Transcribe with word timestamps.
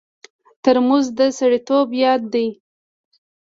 ترموز 0.63 1.05
د 1.17 1.19
سړیتوب 1.39 1.87
یاد 2.03 2.21
دی. 2.33 2.47